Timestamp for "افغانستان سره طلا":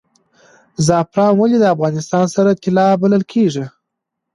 1.75-2.87